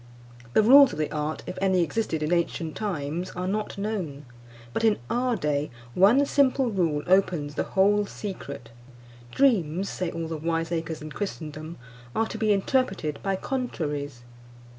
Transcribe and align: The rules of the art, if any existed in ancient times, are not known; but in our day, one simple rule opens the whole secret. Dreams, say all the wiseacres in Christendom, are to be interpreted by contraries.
The 0.53 0.63
rules 0.63 0.93
of 0.93 0.97
the 0.97 1.11
art, 1.11 1.43
if 1.45 1.59
any 1.61 1.83
existed 1.83 2.23
in 2.23 2.33
ancient 2.33 2.75
times, 2.75 3.29
are 3.35 3.47
not 3.47 3.77
known; 3.77 4.25
but 4.73 4.83
in 4.83 4.97
our 5.11 5.35
day, 5.35 5.69
one 5.93 6.25
simple 6.25 6.71
rule 6.71 7.03
opens 7.05 7.53
the 7.53 7.61
whole 7.77 8.07
secret. 8.07 8.71
Dreams, 9.29 9.91
say 9.91 10.09
all 10.09 10.27
the 10.27 10.37
wiseacres 10.37 11.03
in 11.03 11.11
Christendom, 11.11 11.77
are 12.15 12.25
to 12.29 12.39
be 12.39 12.51
interpreted 12.51 13.19
by 13.21 13.35
contraries. 13.35 14.23